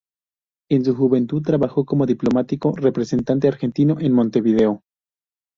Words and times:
En 0.71 0.83
su 0.83 0.95
juventud 0.95 1.43
trabajó 1.43 1.85
como 1.85 2.07
diplomático 2.07 2.73
representante 2.75 3.47
argentino 3.47 3.97
en 3.99 4.13
Montevideo. 4.13 4.81